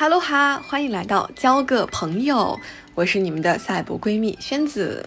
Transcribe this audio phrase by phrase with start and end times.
[0.00, 2.58] 哈喽哈，欢迎来到交个朋友，
[2.94, 5.06] 我是你们的赛博闺蜜宣子。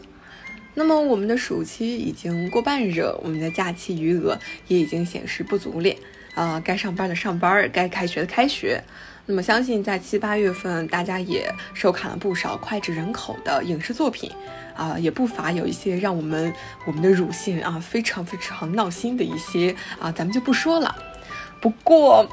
[0.75, 4.37] 那么我们的暑期已经过半热，我们的假期余额
[4.67, 5.95] 也已经显示不足了
[6.35, 8.83] 啊，该上班的上班，该开学的开学。
[9.25, 14.29] 那么相信在七八月份，大家也收看了不少脍炙人口的影视作品
[14.75, 16.53] 啊，也不乏有一些让我们
[16.85, 20.95] 我们的乳腺啊非常非常闹心的一些啊，咱们就不说了。
[21.59, 22.29] 不过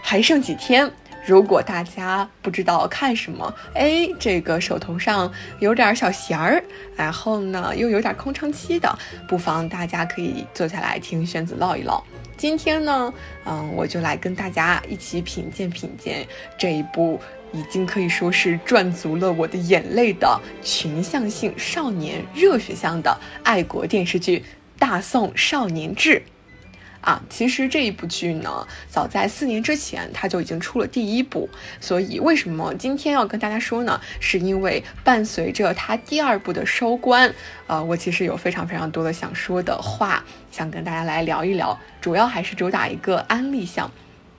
[0.00, 0.90] 还剩几天。
[1.26, 6.62] 如果大家不知道看什么，哎，这个手头上有点小闲儿，
[6.96, 12.02] 然后呢又有点空窗期的，不妨大家可以坐下来听玄子唠一唠。
[12.36, 13.12] 今天呢，
[13.44, 17.20] 嗯，我就来跟大家一起品鉴品鉴这一部
[17.52, 24.38] 已经可以说是赚足了我的眼泪的群像性少年热血向的爱国电视剧
[24.78, 26.14] 《大宋少年志》。
[27.00, 31.48] 啊，其实这一部剧呢，早在四年之前，它就已经出了第一部。
[31.80, 34.00] 所以为什么今天要跟大家说呢？
[34.20, 37.32] 是因为伴随着它第二部的收官，
[37.66, 41.78] 呃，我其实有非常非常多的想说的话，想跟大家来聊一聊。
[42.00, 43.90] 主要还是主打一个安利项，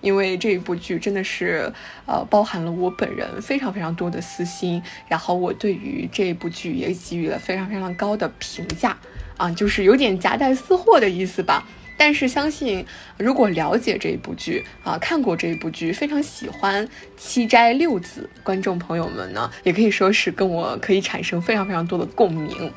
[0.01, 1.71] 因为这一部剧真的是，
[2.05, 8.97] 呃，包含了我本人非常非常多的私心，然后我对于这一部剧也给予了非常非常高的评价，
[9.38, 11.66] 啊，就是有点夹带私货的意思吧。
[12.00, 12.86] 但是相信，
[13.17, 22.72] 如果了解这一部剧啊，看过这一部剧，非常喜欢七斋六子观众朋友们呢，也可以说是跟我可以产生非常非常多的共鸣。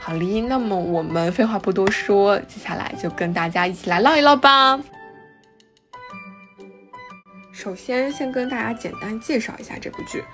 [0.00, 4.80] 好哩，那么我们废话不多说，接下来就跟大家一起来唠一唠吧。
[7.52, 10.24] 首先，先跟大家简单介绍一下这部剧。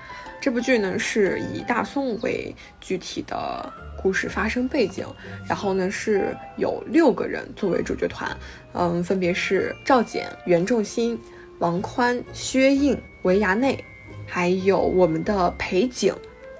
[0.41, 3.73] 这部剧呢，是以大宋为具体的。
[4.03, 5.07] 故事发生背景，
[5.49, 8.37] 然后呢是有六个人作为主角团，
[8.73, 11.19] 嗯，分别是赵简、袁仲新、
[11.61, 13.83] 王宽、薛应、韦衙内，
[14.27, 16.15] 还有我们的裴景，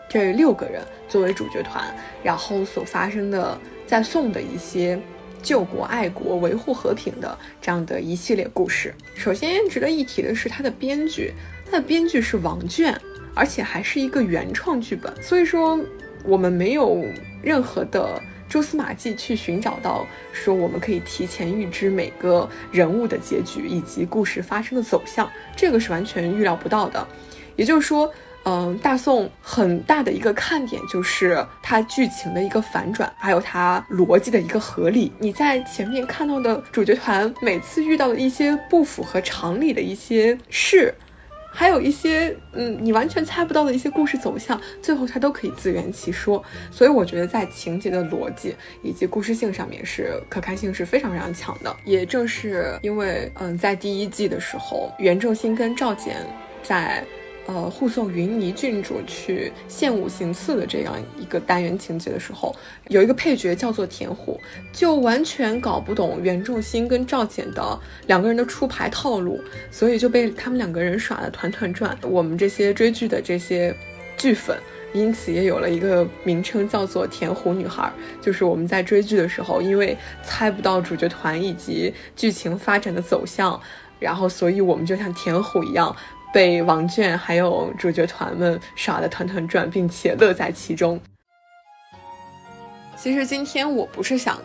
[0.09, 1.85] 这六个人作为主角团，
[2.23, 5.01] 然后所发生的在宋的一些
[5.43, 8.95] 救国爱国、维护和平的这样的一系列故事。
[9.15, 11.33] 首先值得一提的是他的编剧，
[11.67, 12.95] 他的编剧是王倦，
[13.35, 15.81] 而且还是一个原创剧本，所以说
[16.25, 17.05] 我们没有。
[17.43, 27.05] 任何的蛛丝马迹去寻找到，说我们可以提前预知每个人物的结局以及故事发生的走向，这个是完全预料不到的。
[27.57, 28.09] 也就是说，
[28.45, 35.13] 嗯，大宋很大的一个看点就是它剧情的一个反转，还有它逻辑的一个合理。
[35.19, 40.95] 你在前面看到的主角团每次遇到的一些不符合常理的一些事。
[41.53, 46.43] 还有一些，嗯，你完全猜不到的一些故事走向，最后它都可以自圆其说。
[46.71, 51.77] 所以我觉得在情节的逻辑以及故事性上面是可看性是非常非常强的。
[51.85, 56.17] 也正是因为，嗯，在第一季的时候，袁正新跟赵简
[56.63, 57.05] 在。
[57.47, 62.55] 呃，护送云霓郡主去献武行刺的这样一个单元情节的时候，
[62.87, 64.39] 有一个配角叫做田虎，
[64.73, 69.43] 就完全搞不懂袁仲新跟赵简的两个人的出牌套路，
[69.73, 71.99] 所以就被他们两个人耍的团团转。
[72.03, 73.75] 我们这些追剧的这些
[74.17, 74.57] 剧粉，
[74.93, 77.93] 因此也有了一个名称叫做“田虎女孩”，
[78.23, 83.61] 就是我们在追剧的时候，因为猜不到主角团以及剧情发展的走向，
[83.99, 85.95] 然后所以我们就像田虎一样。
[86.33, 90.99] 被王倦还有主角团们耍得团团转，并且乐在其中。
[92.97, 94.41] 其实今天我不是想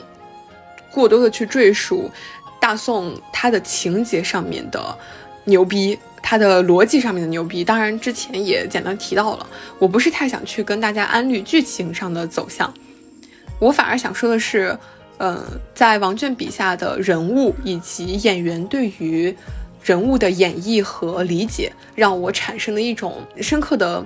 [0.92, 2.12] 过多的去赘述
[2.60, 4.98] 大宋它的情节上面的
[5.46, 7.64] 牛逼，它的逻辑上面的牛逼。
[7.64, 9.48] 当然之前也简单提到了，
[9.80, 12.74] 我不是太想去跟大家安利剧情上的走向，
[13.60, 14.78] 我反而想说的是，
[15.20, 15.42] 嗯，
[15.74, 19.34] 在王倦笔下的人物以及演员对于。
[19.88, 24.06] 人物的演绎和理解，让我产生了一种深刻的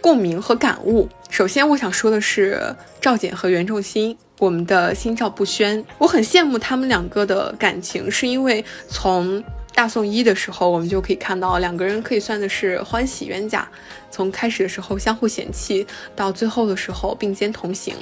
[0.00, 1.08] 共鸣和感悟。
[1.28, 5.84] 首先，我想说的是赵简和袁仲新，我们的心照不宣。
[5.98, 9.40] 我很羡慕他们两个的感情，是因为从
[9.72, 13.68] 大宋一的时候，我们就可以看到两个人可以算的是欢喜冤家。
[14.10, 17.94] 从开始的时候相互嫌弃，到最后的时候并肩同行，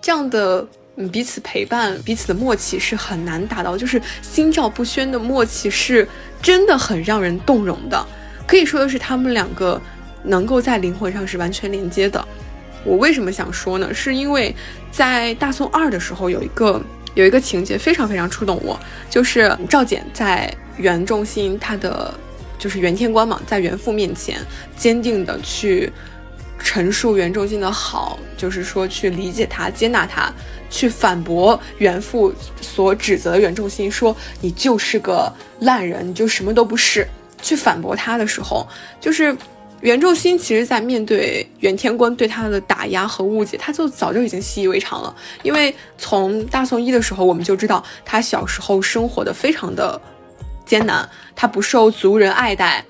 [0.00, 0.66] 这样的。
[1.08, 6.06] 彼此陪伴，彼此的默契是很难达到，就是心照不宣的默契是
[6.42, 8.06] 真的很让人动容的。
[8.46, 9.80] 可以说的是，他们两个
[10.24, 12.26] 能够在灵魂上是完全连接的。
[12.84, 13.92] 我为什么想说呢？
[13.94, 14.54] 是因为
[14.90, 16.82] 在大宋二的时候，有一个
[17.14, 22.12] 有一个情节非常非常触动我，就是赵简在袁仲新他的
[22.58, 24.38] 就是袁天官嘛，在袁父面前
[24.76, 25.92] 坚定的去。
[26.62, 30.30] 陈述袁仲新的好，就是说去理解他、接纳他，
[30.70, 37.06] 去反驳袁父所指责的袁仲新，说你就是个烂人，你就什么都不是。
[37.42, 38.68] 去反驳他的时候，
[39.00, 39.34] 就是
[39.80, 45.16] 袁仲新其实，在面对袁天官对他的打压和误解，他就早就已经习以为常了。
[45.42, 49.98] 因为从大宋一的时候，我们就知道他小时候生活的非常的
[50.66, 52.84] 艰难，他不受族人爱戴，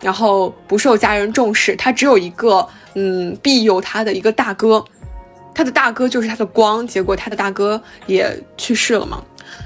[0.00, 4.84] 然后不受家人重视，他只有一个嗯庇佑他的一个大哥，
[5.54, 6.86] 他的大哥就是他的光。
[6.86, 9.22] 结果他的大哥也去世了嘛，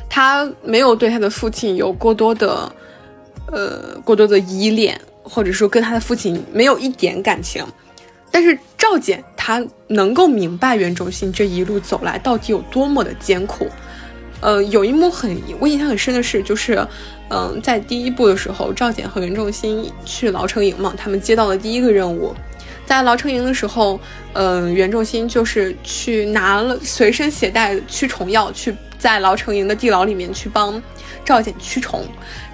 [0.09, 2.73] 他没有对他的父亲有过多的
[3.53, 5.01] 呃过多的依恋。
[5.29, 7.67] 或者说跟他的父亲没有一点感情，
[8.31, 13.67] 但是赵简他能够明白袁仲新这一路走来到底有多么的艰苦。
[14.41, 16.87] 呃，有一幕很我印象很深的是，就是
[17.29, 22.33] 嗯，在第一部的时候，赵简和袁仲新去牢城营嘛，他们接到了第一个任务，
[22.87, 24.01] 在牢城营的时候，
[24.33, 30.83] 嗯，袁仲新就是去拿了随身携带驱虫药，去在牢城营的地牢里面去帮
[31.25, 32.03] 赵简驱虫，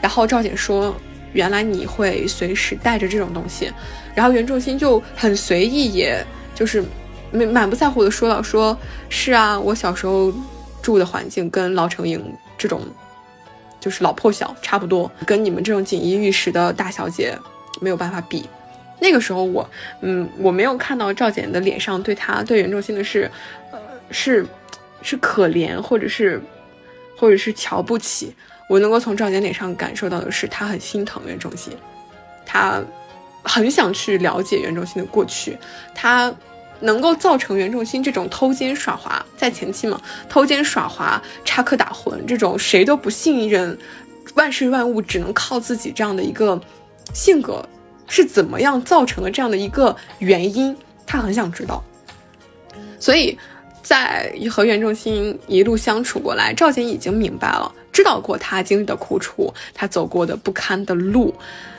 [0.00, 0.92] 然后赵简说。
[1.34, 3.72] 原来你会随时带着这种东西，
[4.14, 6.22] 然后袁仲新就很随意，也
[6.54, 6.84] 就是
[7.30, 8.76] 满满不在乎的说道：“说
[9.08, 10.30] 是啊，我小时候
[10.82, 12.22] 住的环境跟老城营
[12.58, 12.82] 这种
[13.80, 17.34] 就是老破小差不多，跟你们这种锦衣玉食的大小姐
[17.80, 18.46] 没有办法比。
[19.00, 19.68] 那个时候我，
[20.00, 23.30] 嗯，我没有看到赵简的脸上对他对袁仲新的是，
[23.70, 23.78] 呃，
[24.10, 24.46] 是
[25.02, 26.40] 是可怜，或者是
[27.16, 28.34] 或者是瞧不起。”
[28.68, 31.76] 我能够从赵简脸上感受到的是，他很心疼袁仲新，
[32.46, 32.80] 他
[33.42, 35.58] 很想去了解袁仲新的过去，
[35.94, 36.32] 他
[36.80, 43.76] 能够造成袁仲新这种偷奸耍滑，在前期嘛，偷奸耍滑、插科打诨这种谁都不信任、
[44.36, 46.58] 万事万物只能靠自己这样的一个
[47.12, 47.62] 性格
[48.06, 50.76] 是怎么样造成了这样的一个原因，
[51.06, 51.82] 他很想知道，
[52.98, 53.38] 所以
[53.82, 57.72] 在和袁仲新一路相处过来，赵简已经明白了。
[57.92, 61.34] 知道过他经历的苦楚，他走过的不堪的路，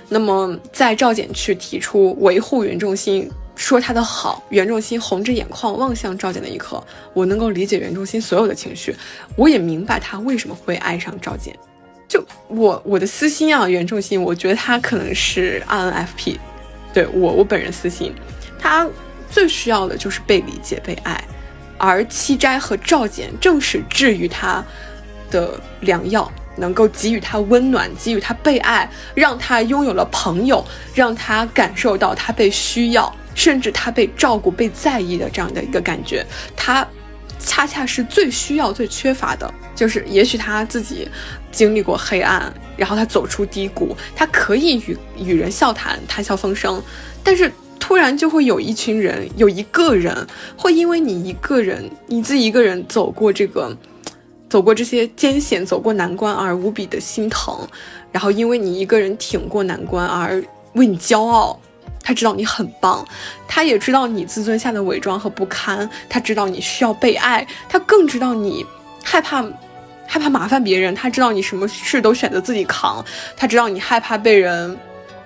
[0.10, 6.84] 那么在赵简去提出维护袁仲新，说他的好，袁仲新红着眼眶望向赵简的一刻，
[7.16, 8.96] 我能够理解袁仲新所有的情绪，
[9.36, 11.58] 我也明白他为什么会爱上赵简。
[12.14, 16.38] 就我我的私心啊，原重心，我觉得他可能是 INFP，
[16.94, 18.14] 对我我本人私心，
[18.60, 18.88] 他
[19.32, 21.20] 最需要的就是被理解被爱，
[21.80, 24.64] 而七斋和赵简正是治愈他。
[25.32, 30.64] 的良药能够给予他温暖，给予他被爱，让他拥有了朋友，
[30.94, 36.24] 让他感受到他被需要，甚至他被照顾、被在意的这样的一个感觉。
[36.56, 36.88] 他
[37.40, 41.08] 恰恰是最需要、最缺乏的，就是也许他自己
[41.52, 46.82] 经历过黑暗，然后他走出低谷，他可以与与人笑谈、谈笑风生，
[47.24, 50.28] 但是突然就会有一群人，有一个人
[50.58, 53.76] 会因为你一个人，你自己一个人走过这个。
[54.50, 57.68] 走过这些艰险，走过难关而无比的心疼，
[58.12, 60.44] 然后因为你一个人挺过难关而
[60.74, 61.60] 为你骄傲。
[62.04, 63.04] 他知道你很棒，
[63.48, 68.64] 他也知道你自尊下的伪装和不堪，他知道你需要被爱，他更知道你
[69.04, 69.42] 害怕
[70.06, 73.04] 害怕麻烦别人，他知道你什么事都选择自己扛，
[73.36, 74.78] 他知道你害怕被人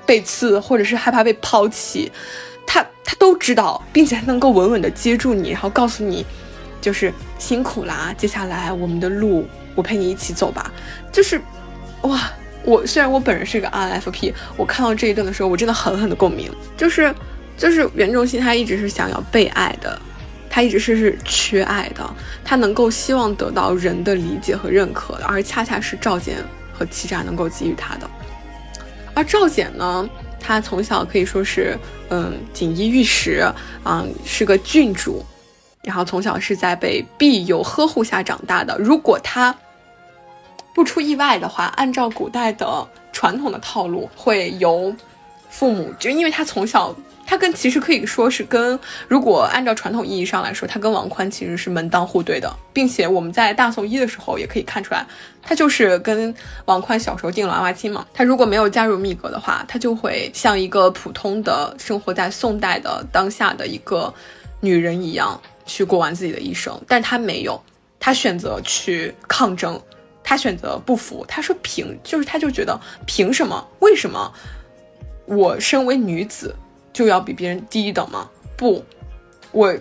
[0.06, 2.12] 背刺或者是害怕被抛弃，
[2.66, 6.26] 他他都知道，并且他能够稳稳的接住你，然后告诉你。
[6.80, 10.72] 就是辛苦啦，接下来我们的路，我陪你一起走吧。
[11.12, 11.42] 就是，
[12.04, 12.32] 哇，
[12.68, 16.52] 我虽然我本人是个 INFP，我看到这一段的时候，我真的狠狠的共鸣。
[16.76, 17.16] 就是，
[17.56, 19.98] 就是袁仲新他一直是想要被爱的，
[20.50, 22.06] 他一直是是缺爱的，
[22.44, 26.36] 他能够希望得到人的理解和认可，而恰恰是赵简
[26.74, 28.10] 和欺诈能够给予他的。
[29.14, 30.08] 而赵简呢，
[30.38, 31.78] 他从小可以说是，
[32.10, 33.50] 嗯，锦衣玉食，
[33.82, 35.26] 啊，是个郡主。
[35.84, 38.78] 然后从小是在被庇佑呵护下长大的。
[38.78, 39.56] 如果他
[40.78, 44.96] 不出意外的话，按照古代的传统的套路，会由
[45.50, 55.04] 父母就因为他从小，他跟其实可以说是跟，如果按照传统意义上来说，他跟王宽其实是门当户对的，并且我们在大宋一的时候也可以看出来，
[55.42, 56.32] 他就是跟
[56.66, 58.06] 王宽小时候定了娃娃亲嘛。
[58.14, 64.14] 他如果没有加入密阁的话，他就会像一个普通的生活在宋代的当下的一个
[64.60, 65.42] 女人一样。
[65.66, 67.62] 去过完自己的一生，但他没有，
[68.00, 69.78] 他选择去抗争，
[70.28, 71.24] 他选择不服。
[71.26, 73.66] 他说凭，就是他就觉得凭什么？
[73.80, 74.30] 为什么
[75.26, 76.54] 我身为女子
[76.92, 78.30] 就要比别人低一等吗？
[78.58, 78.84] 不，
[79.54, 79.74] 我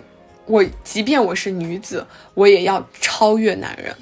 [0.45, 3.93] 我即便我是女子，我也要超越男人。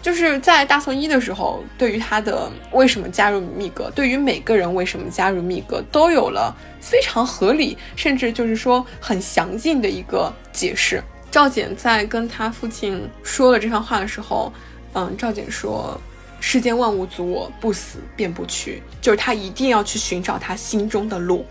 [0.00, 11.02] 就是在大宋一的时候，对于他的为什么加入密阁，对于每个人为什么加入密阁，都有了非常合理，甚至就是说很详尽的一个解释。
[11.30, 14.50] 赵简在跟他父亲说了这番话的时候，
[14.98, 16.00] 嗯，赵简说
[16.40, 21.44] ：“世间万物阻我，不死便不屈。”就是他一定要去寻找他心中的路，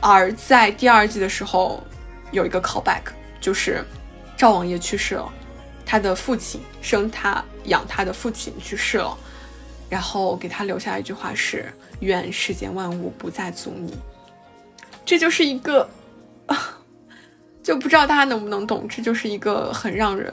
[0.00, 1.84] 而在第二季的时候，
[2.30, 3.02] 有一个 callback，
[3.38, 3.84] 就是
[4.34, 5.30] 赵王爷去世了，
[5.84, 9.14] 他的父亲生他养他的父亲去世了，
[9.90, 13.94] 然后给他留下一句话是“愿世间万物不再阻你”，
[15.04, 15.86] 这就是一个，
[17.62, 20.32] 就不知道大家能不能懂，这就是一个很让人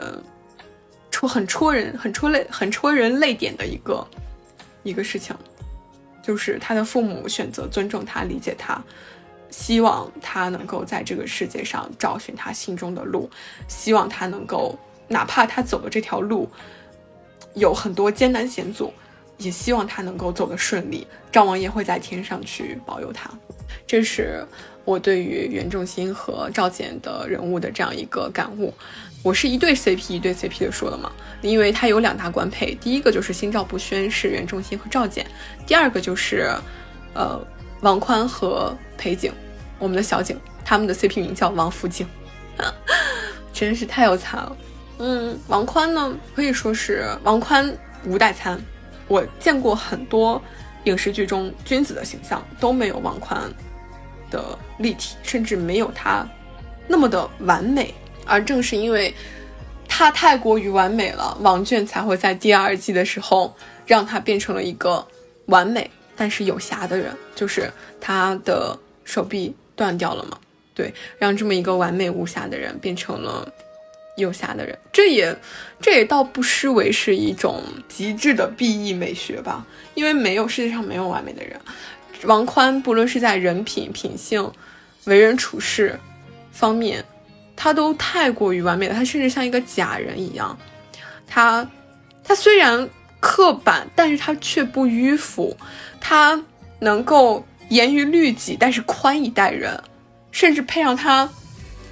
[1.23, 4.05] 戳、很戳人、很戳泪、很戳人泪点的一个
[4.83, 5.33] 一个事情，
[6.21, 8.83] 就是他的父母选择尊重他、理解他。
[9.49, 13.29] 希望他能够在这个世界上找寻他心中的路，
[13.69, 14.77] 希望他能够，
[15.07, 16.49] 哪怕他走的这条路
[17.53, 18.91] 有很多艰难险阻，
[19.37, 21.07] 也希望他能够走得顺利。
[21.31, 23.29] 赵王爷会在天上去保佑他。
[23.87, 24.45] 这是
[24.83, 28.73] 我对于袁仲新和赵简的人物的这样一个感悟。
[29.23, 31.11] 我是一对 CP 一对 CP 的说的嘛，
[31.41, 35.25] 因为他有两大官配，第一个就是心照不宣是袁仲新和赵简，
[35.65, 36.53] 第二个就是，
[37.13, 37.41] 呃。
[37.81, 39.29] 王宽和裴景，
[39.77, 42.07] 我们的小景，他们的 CP 名叫王府景，
[43.51, 44.55] 真是太有才了。
[44.99, 48.57] 嗯，王宽呢，可以说是王宽无代餐。
[49.09, 50.41] 我见过很多
[50.85, 53.37] 影视剧中君子的形象都没有王宽
[54.31, 56.25] 的立体，甚至没有他
[56.87, 57.93] 那么的完美。
[58.25, 59.13] 而正是因为
[59.87, 65.05] 他太过于完美了，王倦才会在第二季的时候让他变成了一个
[65.47, 65.89] 完美。
[66.15, 70.37] 但是有瑕的人，就是他的手臂断掉了嘛？
[70.75, 73.51] 对，让这么一个完美无瑕的人变成了
[74.15, 75.35] 有瑕的人，这也
[75.81, 79.65] 这也倒不失为是一种极致的 B E 美学吧。
[79.95, 81.59] 因为没有世界上没有完美的人，
[82.25, 84.51] 王宽不论是在人品、品性、
[85.05, 85.99] 为人处事
[86.51, 87.03] 方面，
[87.55, 88.93] 他都太过于完美了。
[88.93, 90.57] 他甚至像一个假人一样，
[91.27, 91.69] 他
[92.23, 92.89] 他虽然。
[93.25, 95.55] 刻板，但是他却不迂腐，
[96.01, 96.43] 他
[96.79, 99.81] 能够严于律己，但是宽以待人，
[100.29, 101.29] 甚至配上他，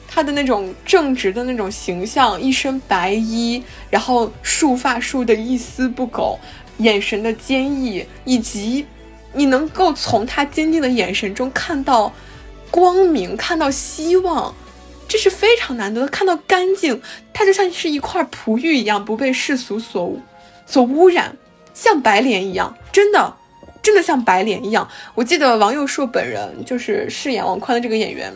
[0.10, 6.38] 他的那种正直的那种形象，一身白衣，然后束发束的一丝不苟，
[6.80, 8.86] 眼神的坚毅，以及
[9.32, 12.12] 你能够从他坚定的眼神中看到
[12.70, 14.54] 光明，看到希望，
[15.12, 16.08] 这是非常难得的。
[16.08, 17.02] 看到干净，
[17.34, 20.18] 它就像是一块璞玉一样，不被世俗所。
[20.66, 21.36] 所污染，
[21.74, 23.36] 像白莲一样，真的，
[23.82, 24.88] 真的像白莲一样。
[25.14, 28.34] 我记得王佑硕本人就是饰演王宽的这个演员，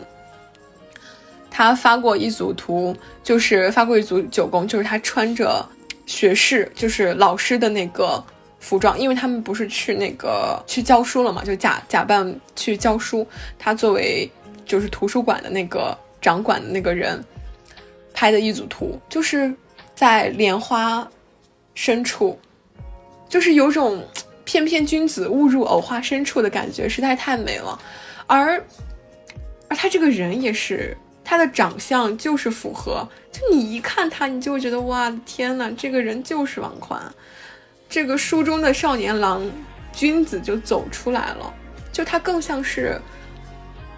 [1.49, 5.65] 他发过一组图，就是发过一组九宫，就是他穿着
[6.05, 8.21] 学士，就是老师的那个
[8.59, 13.25] 服装，因为他们不是去那个去教书了嘛，就假假扮去教书。
[13.57, 14.29] 他作为
[14.65, 17.23] 就是图书馆的那个掌管的那个人
[18.15, 19.53] 拍的一组图，就是
[19.93, 21.07] 在莲花。
[21.77, 22.39] 深处，
[23.27, 24.01] 就是有种
[24.45, 27.77] 翩翩君子误入藕花深处的感觉，实在太美了。
[28.27, 28.63] 而，
[29.67, 36.97] 而他这个人也是，他的长相就是符合，就你一看他，你就会觉得哇天呐，这个人就是王宽，
[37.89, 39.45] 这个书中的少年郎
[39.91, 41.53] 君子就走出来了。
[41.91, 42.97] 就他更像是，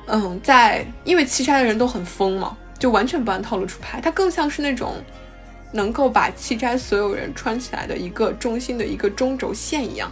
[0.08, 4.96] 嗯，在因为七杀的人都很疯嘛，就完全不按套路出牌，他更像是那种。
[5.74, 10.10] 能够把七斋所有人穿起来的一个中心的一个中轴线一样，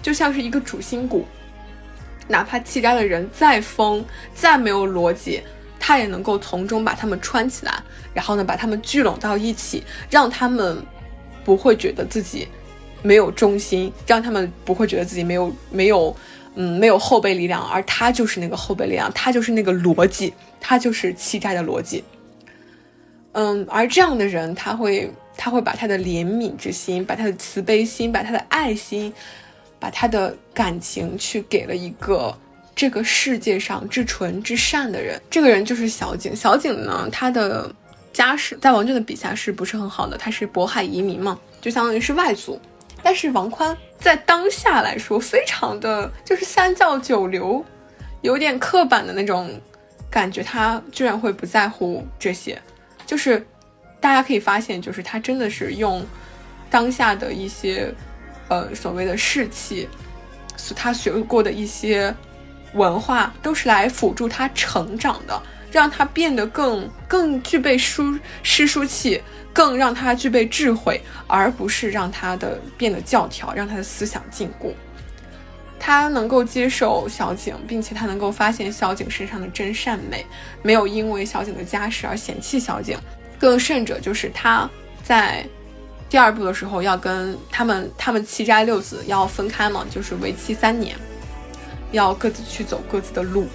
[0.00, 1.26] 就像是一个主心骨。
[2.28, 4.02] 哪怕七斋的人再疯、
[4.32, 5.42] 再没有逻辑，
[5.80, 7.82] 他也能够从中把他们穿起来，
[8.14, 10.80] 然后呢，把他们聚拢到一起，让他们
[11.44, 12.46] 不会觉得自己
[13.02, 16.16] 没有中心，让他们不会觉得自己没有没有
[16.56, 22.02] 嗯没有后备力量，而他就是那个后备力量，他就是那个逻辑，他就是七斋的逻辑。
[23.32, 29.12] 嗯，而这样的人，他会，他会把他的怜悯之心，把他的慈悲心，把他的爱心，
[29.78, 32.34] 把他的感情，去给了一个
[32.74, 35.20] 这个世界上至纯至善的人。
[35.30, 36.34] 这个人就是小景。
[36.34, 37.70] 小景呢，他的
[38.14, 40.16] 家世在王俊的笔下是不是很好的？
[40.16, 42.58] 他是渤海移民嘛，就相当于是外族。
[43.06, 47.64] 但是王宽在当下来说，非常的就是三教九流，
[48.22, 49.48] 有点刻板的那种
[50.10, 50.42] 感觉。
[50.42, 52.60] 他居然会不在乎这些。
[53.06, 53.46] 就是，
[54.00, 56.04] 大家可以发现，就是他真的是用
[56.68, 57.94] 当下的一些，
[58.48, 59.88] 呃，所谓的士气，
[60.74, 62.12] 他学过的一些
[62.72, 65.42] 文化，都是来辅助他成长的，
[65.76, 69.20] 让他变得更更具备书诗书气，
[69.52, 74.72] 更让他具备智慧，而不是让他的变得教条，让他的思想禁锢。
[75.78, 80.24] 他能够接受小景，并且他能够发现小景身上的真善美，
[80.62, 82.98] 没有因为小景的家世而嫌弃小景。
[83.38, 84.66] 更甚者，就是他
[85.04, 85.46] 在
[86.08, 90.96] 第二部的时候要跟他们他们七斋六子要分开嘛，就是为期三年，
[91.92, 93.46] 要各自去走各自的路。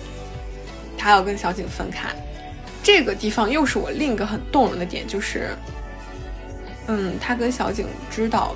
[1.01, 2.09] 他要跟小景分开。
[2.83, 5.49] 这个地方又是我另一个很动人的点，就是，
[6.87, 8.53] 嗯，他跟小景知道，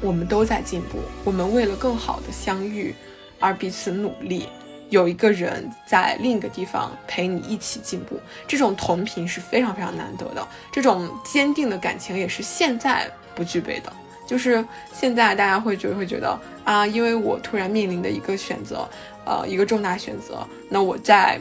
[0.00, 2.94] 我们都在进步，我们为了更好的相遇
[3.40, 4.48] 而彼此努力。
[4.90, 10.46] 有一个人在另一个地方陪你一起进步，这种同频是非常非常难得的。
[10.70, 13.92] 这种坚定的感情也是现在不具备的。
[14.26, 18.88] 就是现在大家会觉得会觉得啊，因为我突然面临的一个选择，
[19.24, 21.40] 呃，一个重大选择，那我在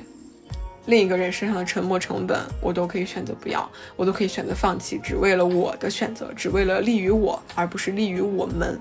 [0.86, 8.80] 另一个人身上的沉没成本，我都可以选择不要，我都可以选择放弃，只为了我的选择，只为了利于我，而不是利于我们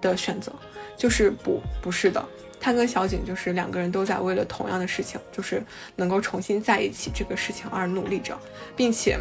[0.00, 0.52] 的选择。
[0.96, 2.22] 就是不不是的。
[2.60, 5.62] 他跟小景就是两个人都在为了同样的事情，就是
[5.96, 8.38] 能够重新在一起这个事情而努力着，
[8.76, 9.18] 并且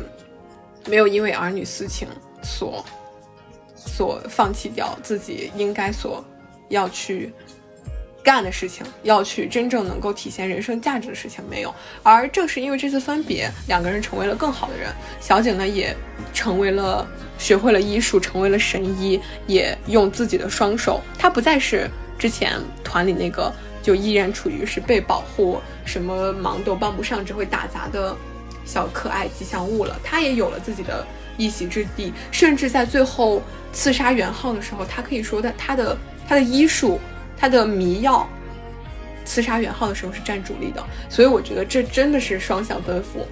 [0.85, 2.05] 没有因为儿女私情
[2.43, 2.83] 所
[3.73, 6.21] 所放弃掉自己应该所
[6.67, 7.33] 要去
[8.23, 11.73] 干的事情，要去真正能够体现人生价值的事情没有。
[12.03, 14.93] 而正是因为这次分别，两个人成为了更好的人。
[15.19, 15.95] 小景呢，也
[16.33, 17.07] 成为了
[17.37, 21.89] 学会了医术，成为了神医，也用自己的双手，他不再是。
[22.17, 23.49] 之前团里那个
[23.81, 28.13] 就依然处于是被保护，什么忙都帮不上，只会打杂的
[28.65, 29.97] 小可爱吉祥物了。
[30.03, 31.07] 他也有了自己的
[31.37, 35.97] 一席之地，甚至在最后刺杀元昊的时候，他可以说他他的
[36.27, 36.99] 他的医术，
[37.39, 38.27] 他的迷药，
[39.23, 40.83] 刺杀元昊的时候是占主力的。
[41.09, 43.25] 所以我觉得这真的是双向奔赴。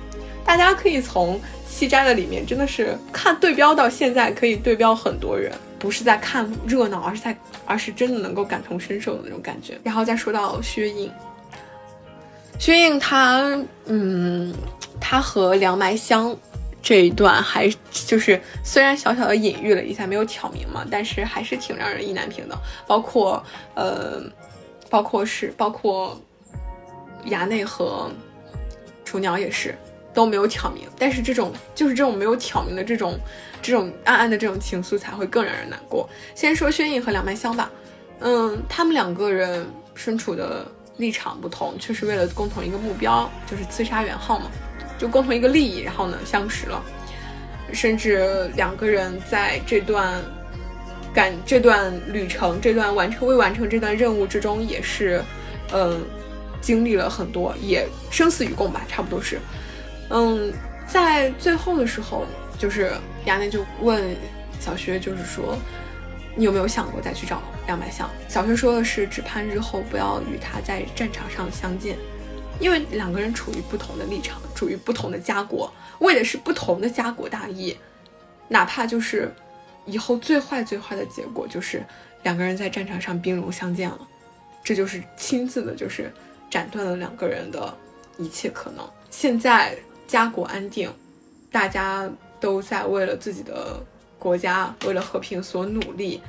[0.46, 5.52] 大家可以从西斋的里面真的是看对标到现在，可以对标很多人。
[5.80, 9.78] 不是在看热闹，而是在，而是真的能够感同身受的那种感觉。
[9.84, 11.12] 然后再说到薛印，
[12.58, 14.52] 薛印他，嗯，
[15.00, 16.36] 他和梁埋香
[16.82, 22.58] 这一段还就是虽然小小的隐喻了一下，没有挑明嘛，但是还是挺让人意难平的。
[22.86, 23.44] 包括
[23.76, 24.22] 呃，
[24.90, 26.20] 包括是包括
[27.26, 28.10] 衙内和
[29.04, 29.76] 雏鸟也是
[30.14, 33.20] 都没有挑明，但是这种就是这种没有挑明的这种。
[33.60, 36.08] 这种暗暗的这种情愫才会更让人难过。
[36.36, 37.70] 先说薛颖和梁麦香吧，
[38.20, 40.66] 嗯，他们两个人身处的
[40.98, 44.46] 立场不同，却是为了共同一个目标，就是刺杀元昊嘛，
[44.98, 46.84] 就共同一个利益，然后呢相识了，
[47.74, 50.22] 甚至两个人在这段
[51.14, 55.24] 感这段旅程、这段完成未完成这段任务之中，也是，
[55.74, 56.02] 嗯，
[56.62, 59.40] 经历了很多，也生死与共吧，差不多是，
[60.10, 60.52] 嗯，
[60.88, 62.26] 在最后的时候。
[62.60, 62.92] 就是
[63.28, 64.04] 衙内就问
[64.60, 65.56] 小薛，就是说，
[66.36, 68.10] 你有没有想过再去找梁白相？
[68.28, 71.96] 小薛说的是，只盼日后不要与他在战场上相见，
[72.60, 77.78] 因为两个人处于不同的立场，处于不同的家国，为的是不同的家国大义。
[78.48, 79.32] 哪怕就是
[79.86, 81.86] 以后最坏最坏的结果，就是
[82.24, 84.00] 两个人在战场上兵戎相见了，
[84.64, 86.12] 这就是亲自的，就是
[86.50, 87.78] 斩断了两个人的
[88.18, 88.84] 一切可能。
[89.12, 90.92] 现在家国安定，
[91.52, 92.10] 大家。
[92.40, 93.84] 都在为了自己的
[94.20, 96.22] 国家，为了和平所努力，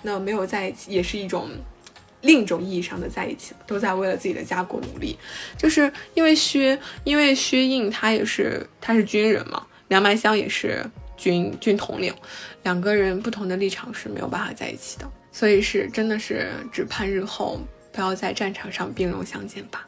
[0.00, 1.50] 那没有在一起也是一种
[2.26, 5.16] 另一种意义上的在一起，都在为了自己的家国努力。
[5.56, 10.84] 就是因为薛，因为薛印他也是他是军人嘛，梁麦香也是
[11.16, 12.12] 军军统领，
[12.64, 17.60] 两个人不同的立场是没有办法在一起的，所以是真的是只盼日后
[17.92, 19.86] 不要在战场上兵戎相见吧。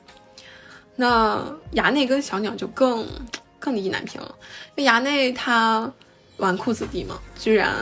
[0.96, 3.06] 那衙内跟小鸟就更。
[3.60, 4.32] 更意难平了。
[4.76, 5.92] 那衙内他
[6.36, 7.74] 纨绔子弟嘛，居然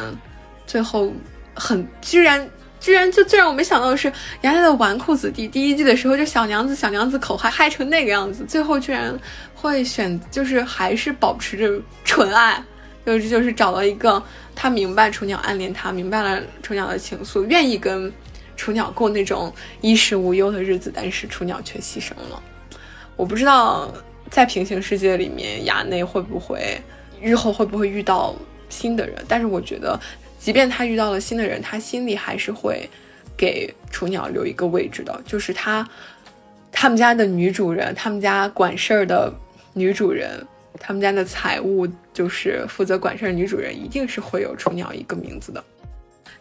[0.66, 1.12] 最后
[1.55, 2.49] 很居然
[2.81, 4.11] 居然就最让我没想到的是，
[4.43, 9.19] 衙内的纨绔子弟第一季的时候就小娘子小娘子口嗨嗨成那个样子，最后居然
[9.55, 12.62] 会选就是还是保持着纯爱，
[13.05, 14.23] 就是就是找到一个
[14.55, 18.12] 他明白雏鸟暗恋他，明白了雏鸟的情愫，愿意跟
[18.57, 22.43] 雏鸟过那种衣食无忧的日子，但是雏鸟却牺牲了。
[23.17, 23.93] 我不知道。
[24.29, 26.83] 在平行世界里面，衙内会不会
[27.23, 28.35] 日后会不会遇到
[28.69, 29.15] 新的人？
[29.29, 29.97] 但是我觉得，
[30.47, 32.89] 即便他遇到了新的人，他心里还是会
[33.37, 35.21] 给雏鸟留一个位置的。
[35.27, 35.85] 就是他，
[36.71, 39.35] 他们家的女主人，他们家管事儿的
[39.75, 40.41] 女主人，
[40.79, 45.65] 他们家的财务就是负责管事儿女主人，一定是会有雏鸟一个名字的。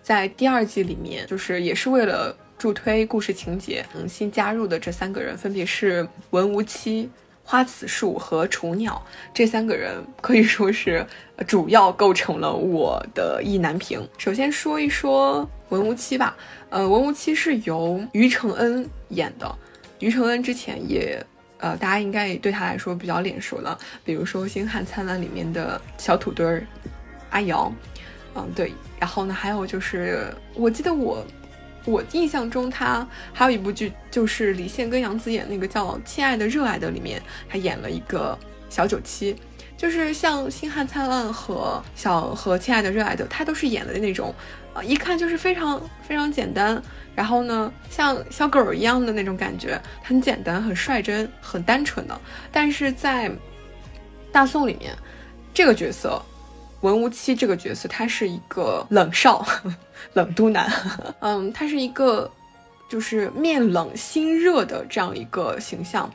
[0.04, 7.10] 在第二季里面，就是也是为了助推故事情节，嗯，新加入的这三个人分别是文无期。
[7.48, 9.00] 花子树和雏鸟
[9.32, 11.06] 这三个人可以说是
[11.48, 14.06] 主要构成了我的意难平。
[14.18, 16.36] 首先说一说文无期吧，
[16.70, 19.56] 呃，文无期是由于承恩演的。
[20.00, 21.24] 于承恩之前也，
[21.60, 26.66] 呃，大家应该也对他来说比较脸熟了，比如说《星汉灿烂》里面的小土堆儿
[27.30, 27.72] 阿瑶，
[28.34, 28.74] 嗯，对。
[29.00, 31.24] 然后呢，还有就是，我记得我
[31.86, 38.38] 我印象中他还有一部剧，就是李现跟杨紫演那个叫《亲爱的热爱的》里面，他演了一个
[38.70, 39.36] 小九七。
[39.78, 44.34] 就是像《星汉灿烂》和小和《亲爱的热爱的》，他都是演的那种，
[44.74, 46.82] 啊，一看就是非常非常简单。
[47.14, 52.20] 然后呢，像小狗一样的那种感觉，很简单、很率真、很单纯的。
[52.54, 53.30] 但是在
[54.32, 54.96] 大宋里面，
[55.54, 56.22] 这个角色
[56.80, 59.46] 文无期这个角色，他是一个冷少、
[60.14, 60.72] 冷都男。
[61.22, 62.30] 嗯，他是一个
[62.90, 66.12] 就是面冷心热的这样一个形象。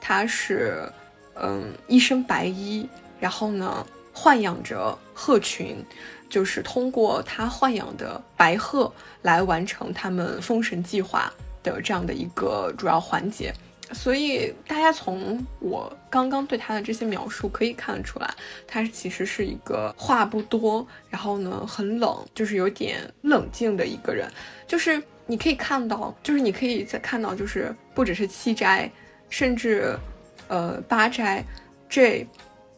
[0.00, 0.90] 他是
[1.34, 2.88] 嗯一身白衣，
[3.20, 5.84] 然后呢豢养着鹤群。
[6.30, 11.30] 就是通过他豢养的白鹤来完成他们封神计划
[11.62, 13.52] 的这样的一个主要环节，
[13.92, 18.34] 所以大家从我刚刚对他的这些描述可以看得出来，
[18.66, 24.30] 他其实是一个话不多，然后呢很冷，就是有点冷静的一个人。
[24.66, 28.90] 就是你可以看到，就是你可以再看到，就是不只是七斋，
[29.28, 29.96] 甚至
[30.48, 31.44] 呃八斋
[31.88, 32.26] 这。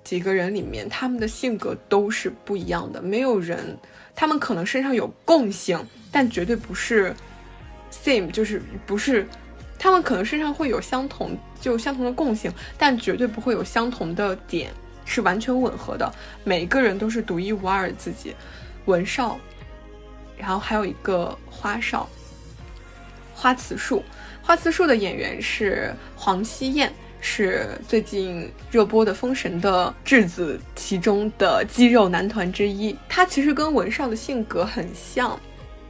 [0.04, 3.00] 几个人里面，他们的性格都是不一样的。
[3.00, 3.74] 没有人，
[4.14, 7.16] 他们可能身上有共性，但绝对不是
[7.90, 9.26] same，就是不是。
[9.78, 14.72] 他们可能身上会有相同，就相同的共性，但绝对不会有相同的点
[15.04, 16.12] 是完全吻合的。
[16.42, 18.34] 每一个人都是独一无二的自己。
[18.86, 19.38] 文少，
[20.36, 22.08] 然后还有一个花少，
[23.34, 24.02] 花瓷树。
[24.42, 26.92] 花瓷树的演员是黄希燕。
[27.26, 32.94] 是最近热播的《封神》的质子其中的肌肉男团之一。
[33.08, 35.40] 他其实跟文少的性格很像，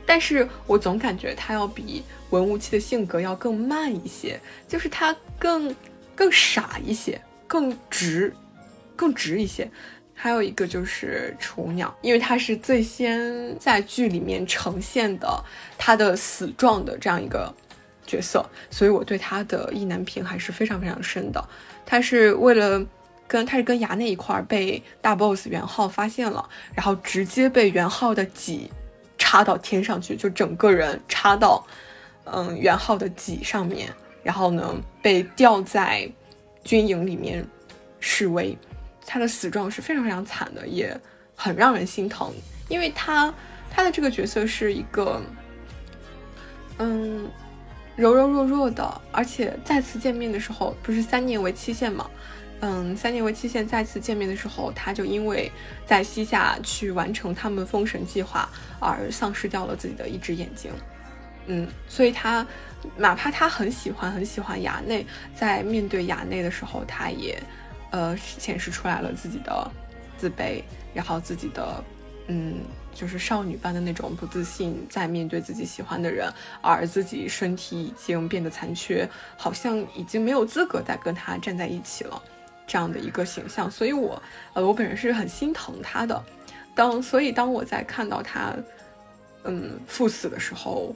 [0.06, 4.38] 但是我总感觉他要比文无期的性格要更慢一些，
[4.68, 5.74] 就是他更
[6.14, 8.34] 更傻一些，更直，
[8.96, 9.70] 更直一些。
[10.14, 15.44] 还有一个就是雏鸟，因为他是最先在剧里面呈现的
[15.76, 17.52] 他的死状的这样一个。
[18.06, 21.42] 角色，所以我对他的意难平还是非常非常深的。
[21.86, 22.84] 他是为了
[23.26, 28.70] 跟他是跟衙内一块被大 boss 元昊发现了，然后直接被元昊的戟
[29.34, 31.66] 插到天上去，就整个人插到
[32.22, 33.92] 嗯元昊的戟上面，
[34.22, 36.08] 然后呢被吊在
[36.62, 37.44] 军营里面
[37.98, 38.56] 示威。
[39.04, 40.96] 他的死状是非常非常惨的，也
[41.34, 42.32] 很让人心疼，
[42.68, 43.34] 因为他
[43.68, 45.20] 他的这个角色是一个
[46.78, 47.28] 嗯。
[47.96, 52.10] 柔柔弱弱的，而且再次见面的时候，不是三年为期限吗？
[52.66, 55.52] 嗯，三年为期限，再次见面的时候，他就因为
[55.84, 58.48] 在西夏去完成他们封神计划
[58.80, 60.72] 而丧失掉了自己的一只眼睛。
[61.44, 62.46] 嗯，所以他
[62.96, 67.38] 哪怕他很喜欢很喜欢衙内，在面对衙内的时候，他也
[67.90, 69.70] 呃显示出来了自己的
[70.16, 70.62] 自卑，
[70.94, 71.84] 然后自己的
[72.28, 72.62] 嗯。
[72.94, 79.04] 就是少女般的那种不自信，在面对自己喜欢的人，而自己身体已经变得残缺，
[79.36, 82.22] 好像已经没有资格再跟他站在一起了，
[82.66, 83.70] 这样的一个形象。
[83.70, 84.22] 所以，我
[84.52, 86.22] 呃，我本人是很心疼他的。
[86.74, 88.52] 当所以当我在看到他，
[89.44, 90.94] 嗯，赴死的时候，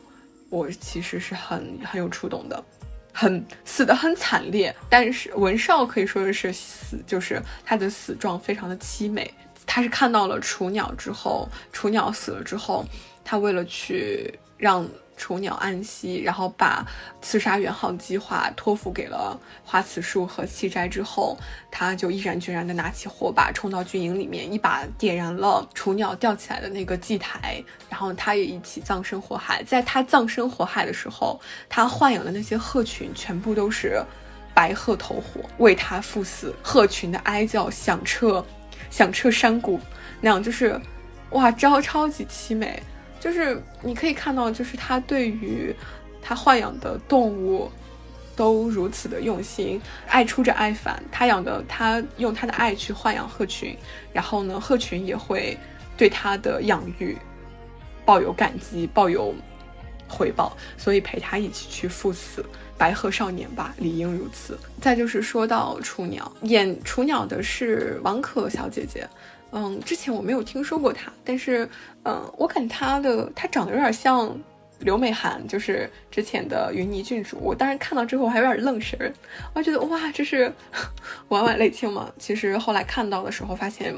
[0.50, 2.64] 我其实是很很有触动的，
[3.12, 4.74] 很死的很惨烈。
[4.88, 9.32] 但是文少可以说是死，就是他的死状非常的凄美。
[9.66, 12.84] 他是看到了雏鸟之后，雏鸟死了之后，
[13.22, 16.86] 他为了去让雏鸟安息，然后把
[17.20, 21.36] 刺杀元昊的计划托付给了花瓷树和七斋之后，
[21.70, 29.62] 他就毅然决然的拿起火把冲到军营里面，一把点燃了雏鸟吊起来的那个祭台，然后他也一起葬身火海。
[29.64, 34.02] 在他葬身火海的时候，他豢养的那些鹤群全部都是
[34.54, 36.54] 白鹤投火，为他赴死。
[36.62, 38.42] 鹤群的哀叫响彻。
[38.90, 39.78] 响彻山谷，
[40.18, 40.80] 那样就是，
[41.32, 42.82] 哇，超超级凄美。
[43.20, 45.74] 就是你可以看到，就是他对于
[46.22, 47.70] 他豢养的动物
[48.36, 51.02] 都如此的用心，爱出者爱返。
[51.10, 53.76] 他养的，他用他的爱去豢养鹤群，
[54.12, 55.58] 然后呢，鹤群也会
[55.96, 57.16] 对他的养育
[58.04, 59.34] 抱有感激，抱有
[60.08, 62.44] 回报，所以陪他一起去赴死。
[62.78, 64.56] 白鹤少年吧，理应如此。
[64.80, 69.04] 再就是说到雏鸟，演雏鸟的是王可小姐姐。
[69.52, 71.68] 嗯，之前我没有听说过他，但是，
[72.04, 74.38] 嗯，我感觉他的他长得有点像
[74.80, 77.38] 刘美涵，就是之前的云霓郡主。
[77.40, 79.12] 我当时看到之后我还有点愣神儿，
[79.54, 80.52] 我觉得哇，这是
[81.28, 82.12] 婉婉泪清吗？
[82.18, 83.94] 其实后来看到的时候发现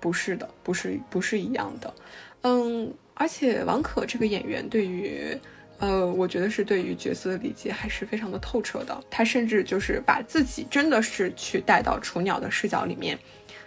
[0.00, 1.94] 不是的，不是不是一样的。
[2.42, 5.36] 嗯，而且王可这个演员对于。
[5.78, 8.98] 呃，我觉得是对于角色的理解还是非常的透彻的。
[9.10, 13.18] 他甚至就是把自己真的是去带到雏鸟的视角里面，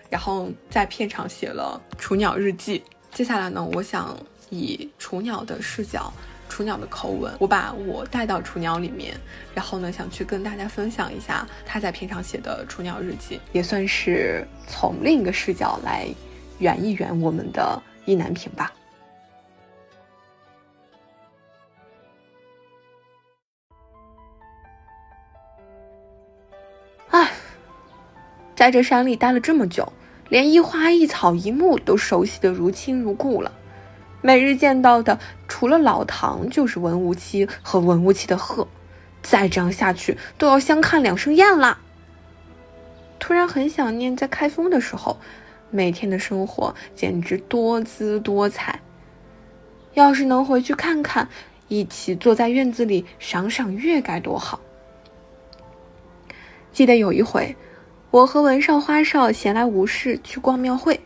[0.10, 2.80] 然后在片场写了《雏鸟日记》。
[3.16, 4.18] 接下来呢，我想
[4.50, 6.12] 以雏鸟的视角
[6.48, 9.16] 雏鸟的口吻，我把我带到雏鸟里面，
[9.54, 16.08] 然后呢，想去跟大家分享一下他在片场写的雏鸟日记，也算是从另一个视角来
[16.58, 18.74] 圆一圆我们的意难平吧。
[27.12, 27.32] 唉，
[28.56, 29.92] 在这山里待了这么久，
[30.30, 33.52] 连一花一草一木都熟悉的如亲如故了。
[34.22, 38.68] 每日见到的，除了老唐，就是文无期和文无期的鹤。
[39.22, 41.80] 再这样下去，都要相看两生厌了。
[43.20, 45.18] 突然很想念在开封的时候，
[45.72, 48.80] 每天的生活简直多姿多彩。
[49.94, 51.28] 要是能回去看看，
[51.68, 54.62] 一起坐在院子里赏赏月，该多好。
[56.72, 57.56] 记得有一回，
[58.12, 61.00] 我和文少、花少闲来无事去逛庙会。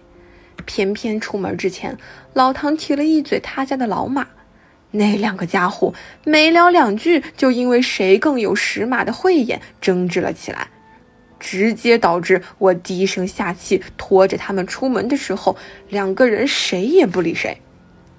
[0.66, 1.98] 偏偏出门之前，
[2.32, 4.28] 老唐提了一嘴他家的老马，
[4.92, 10.70] 那两个家伙没聊两句，就因为谁更有识马的慧眼争执了起来，
[11.40, 15.58] 直接导致我低声下气拖着他们出门的时候，
[15.90, 17.58] 两个人谁也不理谁，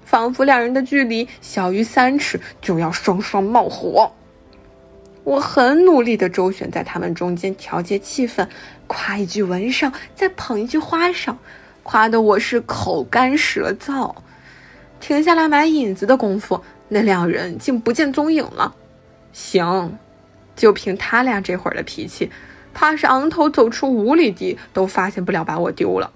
[0.03, 4.13] 仿佛两人的距离小于三尺就要双双冒火。
[5.25, 8.47] 我很努力地周旋在他们中间调节气氛，
[8.85, 11.37] 夸一句文少，再捧一句花少。
[11.81, 14.15] 夸的我是口干舌燥，
[14.99, 18.75] 停下来买引子的功夫，那两人竟不见踪影了。
[19.33, 19.97] 行，
[20.55, 22.31] 就凭他俩这会儿的脾气，
[22.75, 26.11] 怕是昂头走出五里地都发现不了把我丢了。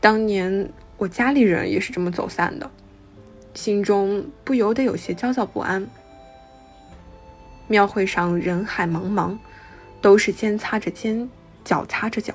[0.00, 2.68] 当年我家里人也是这么走散的，
[3.54, 5.86] 心中不由得有些焦躁不安。
[7.70, 9.38] 庙会上人海茫茫，
[10.00, 11.30] 都是肩擦着肩，
[11.64, 12.34] 脚擦着脚。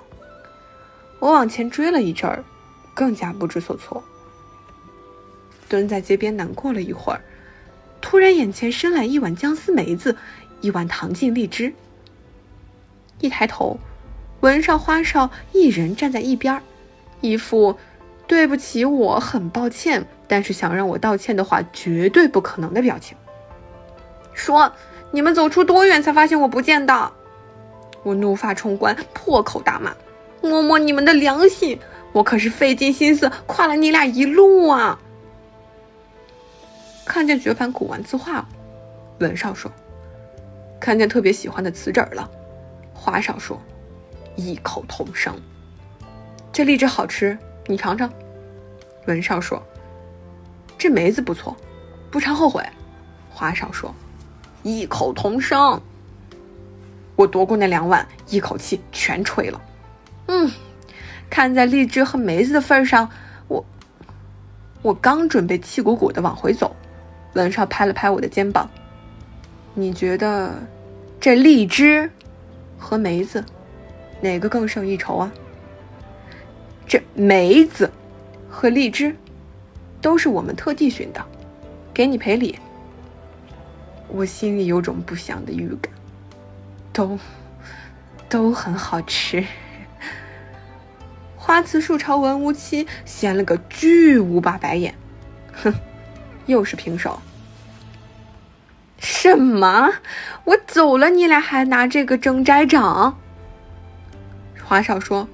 [1.20, 2.42] 我往前追了一阵儿，
[2.94, 4.02] 更加不知所措。
[5.68, 7.20] 蹲在街边难过了一会儿，
[8.00, 10.16] 突然眼前伸来一碗姜丝梅子，
[10.62, 11.74] 一碗糖净荔枝。
[13.20, 13.78] 一抬头，
[14.40, 16.62] 文少、花少一人站在一边，
[17.20, 17.78] 一副
[18.26, 23.18] “对不起，我很抱歉，但是想让我道歉的话绝对不可能”的表情。
[24.34, 24.72] 说
[25.12, 27.12] ：“你们走出多远才发现我不见的？”
[28.04, 29.96] 我怒发冲冠，破口大骂。
[30.42, 31.80] 摸摸你们的良心，
[32.12, 35.00] 我可是费尽心思夸了你俩一路啊！
[37.04, 38.48] 看见绝版古玩字画了，
[39.20, 39.72] 文少说；
[40.80, 42.30] 看见特别喜欢的瓷枕了，
[42.94, 43.60] 华少说，
[44.36, 45.36] 异口同声。
[46.52, 48.08] 这荔枝好吃，你尝尝。
[49.08, 49.62] 文少说
[50.78, 51.58] ：“这梅子不错，
[52.12, 52.64] 不尝后悔。”
[53.34, 53.92] 华少说
[54.66, 55.80] ：“异口同声。”
[57.16, 59.62] 我夺过那两碗，一口气全吹了。
[60.28, 60.52] 嗯，
[61.30, 63.10] 看在荔枝和梅子的份上，
[63.48, 63.64] 我
[64.82, 66.76] 我刚准备气鼓鼓的往回走，
[67.34, 68.70] 文少拍了拍我的肩膀。
[69.76, 70.54] 你觉得
[71.22, 72.12] 这荔枝
[72.78, 73.46] 和梅子
[74.20, 75.32] 哪个更胜一筹啊？
[76.88, 77.90] 这梅子
[78.50, 79.16] 和荔枝
[80.02, 81.26] 都是我们特地寻的，
[81.94, 82.60] 给你赔礼。
[84.08, 85.92] 我心里有种不祥的预感，
[86.94, 87.20] 都
[88.30, 89.46] 都很好吃。
[91.36, 94.96] 花瓷树朝文无期掀了个巨无霸白眼，
[95.54, 95.74] 哼，
[96.46, 97.20] 又是平手。
[98.98, 99.92] 什么？
[100.46, 103.18] 我走了，你俩还拿这个争斋长？
[104.64, 105.28] 华少说：“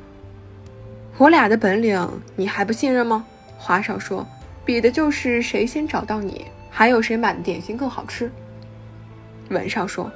[1.18, 3.26] 我俩的本领你还不信任吗？”
[3.58, 4.28] 华少说
[4.66, 8.30] ：“比的就是谁先找到你，还有谁买的点心更好吃。”
[9.52, 10.12] 文少说：“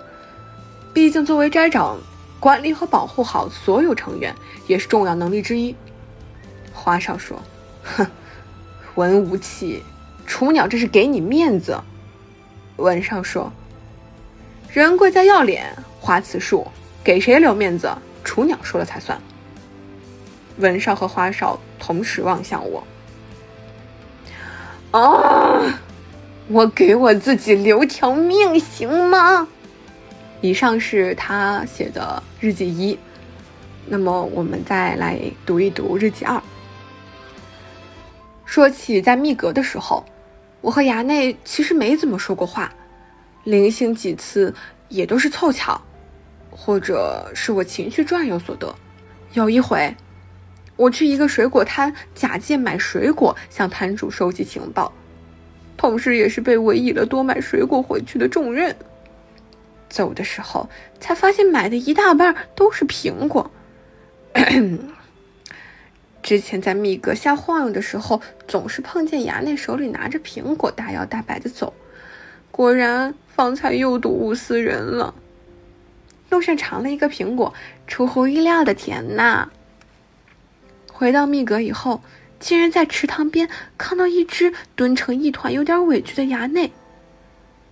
[0.93, 1.97] 毕竟作为斋长，
[2.39, 4.33] 管理和保护好所有成员
[4.65, 5.75] 也是重要能力之一。”
[6.73, 7.39] 花少说
[7.83, 8.07] ：“哼，
[8.95, 9.83] 文无期，
[10.25, 11.79] 雏鸟这是给你面子。”
[12.77, 13.51] 文少说
[14.73, 16.67] ：“人贵在要脸，花此树
[17.03, 17.93] 给谁留面子，
[18.23, 19.19] 雏鸟说了才算。”
[20.57, 22.83] 文少和花少同时望向我。
[24.91, 25.79] 啊！
[26.47, 29.47] 我给我自己留条命行吗？
[30.41, 32.97] 以上是他写的日记一，
[33.87, 36.39] 那么我们再来读一读日记二。
[38.45, 40.05] 说起在密阁的时候，
[40.61, 42.71] 我和衙内其实没怎么说过话，
[43.43, 44.53] 零星几次
[44.87, 45.81] 也都是凑巧，
[46.51, 48.73] 或者是我情绪转悠所得。
[49.33, 49.95] 有一回，
[50.75, 54.93] 我去一个水果摊，假借买水果向摊主收集情报，
[55.77, 58.75] 同时也是被委以了多买水果回去的重任。
[59.89, 63.49] 走的时候才发现买的一大半都是苹果。
[66.21, 71.73] 之前在密阁瞎晃悠的时候，总是碰见衙内手里拿着苹果，大摇大摆的走。
[72.49, 75.13] 果然，方才又睹物思人了。
[76.31, 77.53] 路上尝了一个苹果，
[77.85, 79.49] 出乎意料的甜呐。
[80.91, 82.01] 回到密阁以后，
[82.39, 86.71] 竟然在池塘边看到一只蹲成一团、有点委屈的衙内。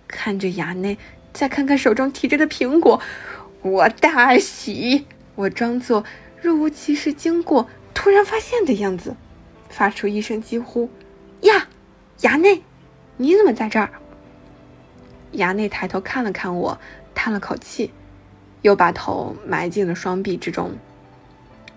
[0.08, 0.98] 看着衙内，
[1.32, 3.00] 再看看手中提着的苹果，
[3.62, 5.06] 我大喜。
[5.36, 6.04] 我装作
[6.40, 7.68] 若无其事经过。
[7.92, 9.16] 突然发现的样子，
[9.68, 10.90] 发出一声惊呼
[11.42, 11.68] ：“呀，
[12.20, 12.62] 衙内，
[13.16, 13.90] 你怎么在这儿？”
[15.34, 16.78] 衙内抬头看了看我，
[17.14, 17.92] 叹了口气，
[18.62, 20.76] 又把头埋进了双臂之中。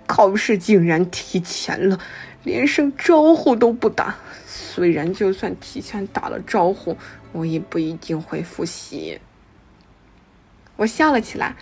[0.08, 2.00] 考试竟然提前了，
[2.44, 4.16] 连声招呼都不打。
[4.48, 6.98] 虽然就算提前打了招呼，
[7.34, 9.20] 我也不一定会复习。
[10.78, 11.56] 我笑了起来，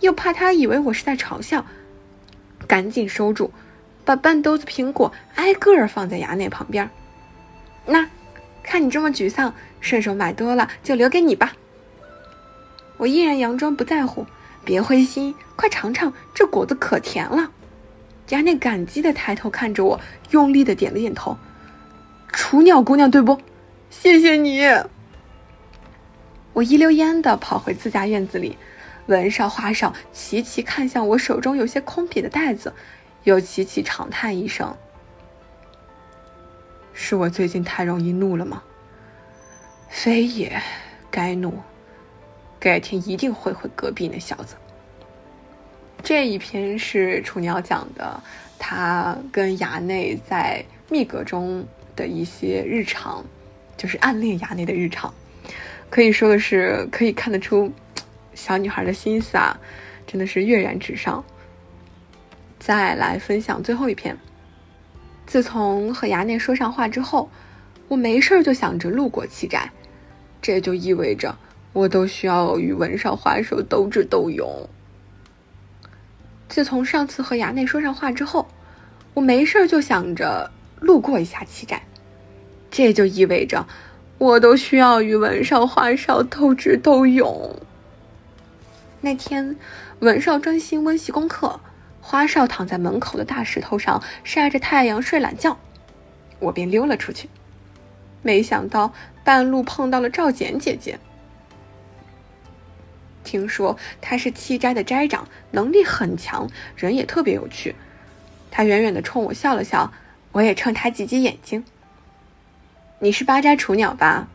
[0.00, 1.66] 又怕他以为我是在嘲笑，
[2.68, 3.52] 赶紧收住。
[4.04, 6.88] 把半兜子苹果挨个儿放在衙内旁边，
[7.86, 8.08] 那，
[8.62, 11.54] 看你这么沮丧，顺手买多了就留给你吧。
[12.98, 14.24] 我依然佯装不在乎，
[14.64, 17.50] 别灰心，快尝尝，这果子可甜了。
[18.28, 21.36] 衙内感激的抬头看着我，用力的点了点头。
[22.32, 23.40] 雏鸟姑娘，对不？
[23.90, 24.60] 谢谢你。
[26.52, 28.56] 我一溜烟的跑回自家院子里，
[29.06, 32.72] 文少花少齐齐看向我手中有些空瘪的袋子。
[33.24, 34.76] 又齐齐长叹一声
[36.94, 38.62] ：“是我最近太容易怒了吗？
[39.88, 40.62] 非也，
[41.10, 41.58] 该怒，
[42.60, 44.54] 改天一定会回隔壁那小子。”
[46.06, 48.22] 这一篇是楚鸟讲的，
[48.60, 51.66] 他跟衙内在密阁中
[51.96, 53.24] 的一些日常，
[53.76, 55.12] 就是暗恋衙内的日常，
[55.90, 57.72] 可以说的是可以看得出
[58.34, 59.58] 小女孩的心思啊，
[60.06, 61.24] 真的是跃然纸上。
[62.60, 64.16] 再来分享最后一篇。
[65.26, 67.28] 自从和衙内说上话之后，
[67.88, 69.68] 我没事就想着路过七宅，
[70.40, 71.36] 这就意味着
[71.72, 74.68] 我都需要与文少花手斗智斗勇。
[76.48, 78.46] 自从上次和衙内说上话之后，
[79.14, 81.82] 我没事就想着路过一下七宅，
[82.70, 83.66] 这就意味着
[84.18, 87.56] 我都需要与文少花少斗智斗勇。
[89.00, 89.56] 那天，
[90.00, 91.60] 文少专心温习功课。
[92.00, 95.58] 花少躺在门口的大石头上晒着太阳睡懒觉，
[96.38, 97.28] 我便溜了出去。
[98.22, 98.92] 没想到
[99.24, 101.00] 半路碰到了赵简姐姐。
[103.26, 107.74] 听说他是七斋的斋长，能力很强，人也特别有趣。
[108.50, 109.92] 他远远的冲我笑了笑，
[110.32, 111.64] 我也冲他挤挤眼睛。
[113.00, 114.28] 你是八斋雏鸟吧？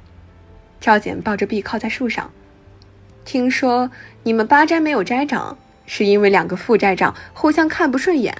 [0.79, 2.31] 赵简抱着臂靠在树上。
[3.23, 3.89] 听说
[4.23, 5.57] 你们八斋没有斋长。
[5.87, 8.33] 是因为两个副斋长互相看不顺眼，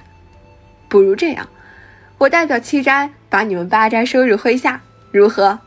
[0.88, 1.46] 不如这样，
[2.16, 5.58] 我代表七斋把你们八斋收入麾下，如何？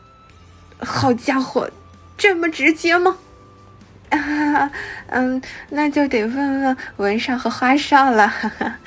[0.80, 1.70] 好家伙，
[2.18, 3.18] 这么直接吗？
[4.16, 4.70] 啊，
[5.08, 8.32] 嗯，那就得问问文少和花少了。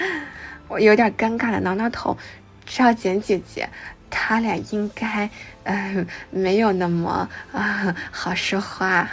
[0.68, 2.18] 我有点尴尬的挠挠头，
[2.66, 3.70] 赵简姐姐，
[4.10, 5.30] 他俩应该，
[5.64, 9.10] 嗯，没有那么啊好说话。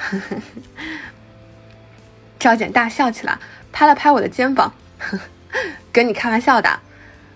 [2.38, 3.38] 赵简大笑起来。
[3.72, 4.72] 拍了拍我的肩膀，
[5.92, 6.80] 跟你开玩笑的。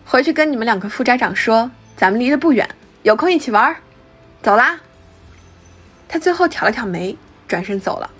[0.06, 2.66] 回去跟你们两个副斋长说，咱们离得不远，
[3.02, 3.76] 有空一起玩。
[4.42, 4.80] 走啦。
[6.08, 7.14] 他最后挑了挑眉，
[7.46, 8.10] 转身走了。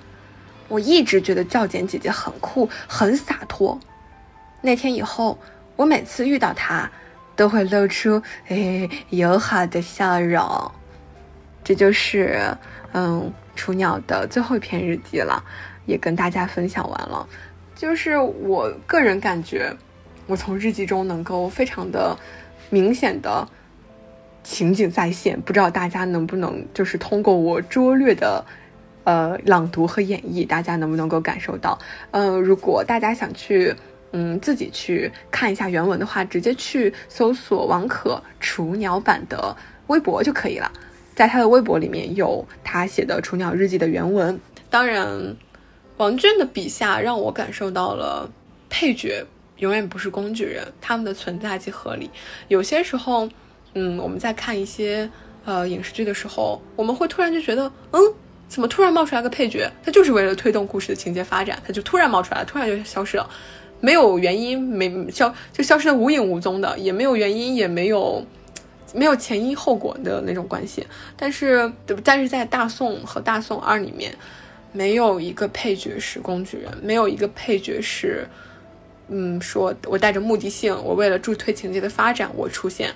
[0.71, 3.79] 我一直觉得教简姐姐很酷，很洒脱。
[4.63, 5.37] 那天以后，
[5.75, 6.89] 我每次遇到她，
[7.35, 10.71] 都会露出诶友好的笑容。
[11.65, 12.57] 这就是
[12.93, 15.45] 嗯雏鸟的最后一篇日记了，
[15.87, 17.29] 也跟大家分享完了。
[17.75, 19.75] 就是我个人感觉，
[20.27, 22.17] 我从日记中能够非常的
[22.69, 23.47] 明显的
[24.45, 28.45] 情景再现，不知道大家能不能就是通过我拙劣的
[29.05, 31.79] 呃朗读和演绎，大家能不能够感受到？
[32.11, 33.75] 呃，如果大家想去
[34.13, 39.57] 嗯自己去看一下原文的话，直接去搜索王可雏鸟版的
[39.87, 40.71] 微博就可以了，
[41.15, 45.37] 在他的微博里面有他写的雏鸟日记的原文，当然。
[45.97, 48.27] 王俊的笔下让我感受到了
[48.71, 49.23] 配角
[49.59, 52.09] 永远不是工具人，他们的存在即合理。
[52.49, 53.29] 有些时候，
[53.75, 55.11] 嗯，我们在看一些
[55.45, 58.01] 呃影视剧的时候，我们会突然就觉得，嗯，
[58.51, 59.67] 怎么突然冒出来个配角？
[59.83, 63.27] 他就是为了推动故事的情节发展，他就突然冒出来，突然就消失了，
[63.81, 68.23] 没有原因，没消就消失的无影无踪的，也没有原因，也没有
[68.93, 70.87] 没有前因后果的那种关系。
[71.17, 71.73] 但是，
[72.05, 74.15] 但是在大宋和大宋二里面。
[74.73, 78.25] 没有一个配角是工具人，没有一个配角是
[79.09, 82.95] 嗯，说我带着目的性，我为了助推情节的发展，我出现。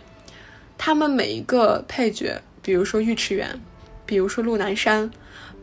[0.78, 3.60] 他们每一个配角，比如说尉迟元，
[4.06, 5.10] 比如说陆南山，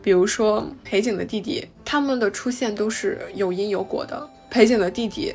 [0.02, 4.28] 比如说裴景的弟弟，他们的出现都是有因有果的。
[4.50, 5.32] 裴景的弟弟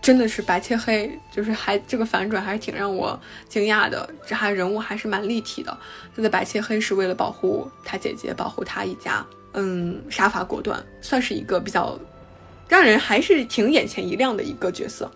[0.00, 3.18] 真的是白切黑，就是还这个反转还是挺让我
[3.48, 5.76] 惊讶的，这还人物还是蛮立体的。
[6.14, 11.98] 他的白切黑是为了保护他姐姐，保护他一家，嗯，杀伐果断，算是一个比较
[12.68, 15.10] 让人还是挺眼前一亮的一个角色。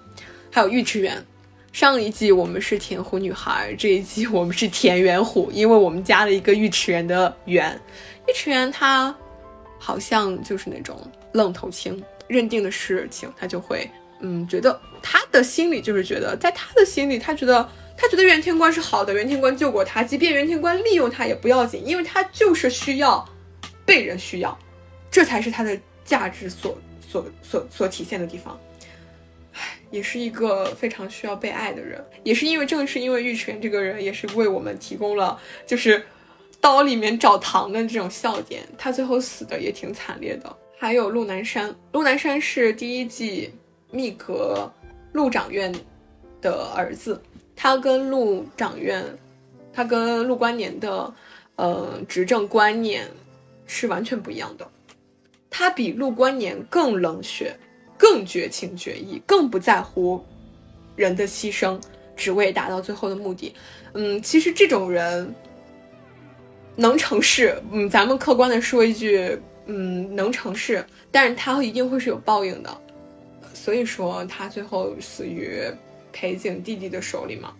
[0.50, 1.24] 还有尉迟元。
[1.72, 7.80] 上一季我们是田虎女孩，这一季我们是田园虎，因为我们加了一个尉迟元的元。
[8.26, 9.14] 尉迟元他
[9.78, 11.00] 好像就是那种
[11.32, 13.88] 愣头青，认定的事情他就会，
[14.20, 23.28] 嗯，觉得他的心里就是觉得，在他的心里，他觉得他觉得袁天官是好的，袁天官救过他，即便袁天官利用他也不要紧，因为他就是需要
[23.84, 24.56] 被人需要，
[25.10, 28.58] 这才是他的价值所所所所体现的地方。
[29.54, 29.60] 唉
[29.90, 36.02] 也是一个非常需要被爱的人，也是因为正是因为玉泉这个人，也是为我们提供了就是
[36.62, 38.62] 刀里面找糖的这种笑点。
[38.78, 40.56] 他最后死的也挺惨烈的。
[40.78, 43.52] 还有陆南山，陆南山是第一季
[43.90, 44.72] 密阁
[45.12, 45.70] 陆长院
[46.40, 47.20] 的儿子，
[47.54, 49.04] 他跟陆长院，
[49.74, 51.14] 他跟陆观年的
[51.56, 53.06] 呃执政观念
[53.66, 54.66] 是完全不一样的，
[55.50, 57.54] 他比陆观年更冷血。
[57.98, 60.20] 更绝情绝义，更不在乎
[60.96, 61.80] 人的牺牲，
[62.16, 63.54] 只为达到最后的目的。
[63.92, 65.32] 嗯，其实这种人
[66.76, 72.70] 能成事，嗯，咱们客观的说一句，嗯，能成事，但是他一定会是有报应的。
[73.54, 75.62] 所以说他最后死于
[76.12, 77.52] 裴景弟弟的手里嘛。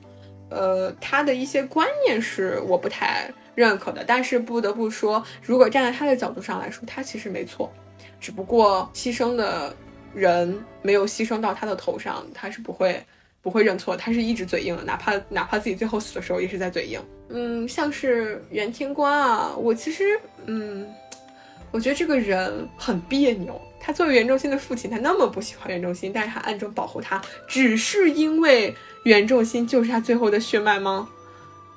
[0.51, 7.73] 呃，他的一些观念是我不太认可的，但是不得不说，如果站在他的角度上来说，他其实没错，
[8.21, 9.75] 只不过牺牲的。
[10.15, 13.03] 人没有牺牲到他的头上，他是不会
[13.43, 17.01] 不会认错，他是一直嘴硬的，哪怕哪怕自己最后死的时候也是在嘴硬。
[17.29, 20.89] 嗯，像是袁天官啊，我其实嗯，
[21.73, 23.61] 我觉得这个人很别扭。
[23.85, 28.73] 他作为袁仲新的父亲，他那么不喜欢袁仲新，但是他暗中保护他，只是因为
[29.03, 31.09] 袁仲新就是他最后的血脉吗？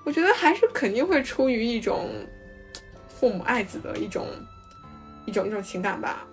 [0.03, 2.07] 我觉得还是肯定会出于一种
[3.07, 4.27] 父母爱子的一种
[5.25, 6.27] 一种一种情感吧。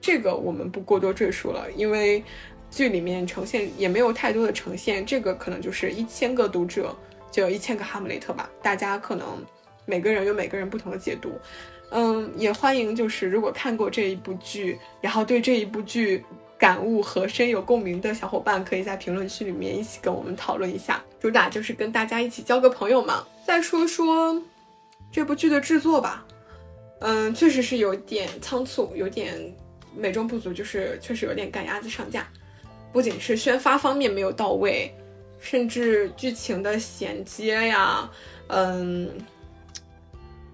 [0.00, 2.20] 这个我们不过多赘述了，因为
[2.70, 5.04] 剧里面呈现也没有太多的呈现。
[5.04, 6.94] 这个可能就是一千个读者
[7.30, 9.26] 就有一千个哈姆雷特吧，大家可能
[9.86, 11.32] 每个人有每个人不同的解读。
[11.90, 16.24] 嗯，也欢迎就是如果看过这一部剧，然后对这一部剧
[16.58, 21.02] 感悟和深有共鸣的小伙伴，可以在评论区里面一起跟我们讨论一下。
[21.20, 23.26] 主打就是跟大家一起交个朋友嘛。
[23.46, 24.42] 再说说
[25.10, 26.26] 这部剧的制作吧，
[27.00, 29.34] 嗯，确实是有点 仓促，有点。
[29.96, 32.28] 美中不足，就是确实有点赶鸭子上架，
[32.92, 34.92] 不仅是宣发方面没有到位，
[35.38, 38.10] 甚至剧情的衔接呀，
[38.48, 39.10] 嗯，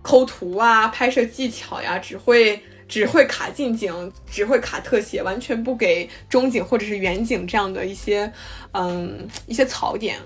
[0.03, 8.30] 抠图啊，拍摄技巧呀，只会只会卡近景，只会卡特写，完全不给中景或者是远景这样的一些，
[8.72, 10.18] 嗯，一些槽点。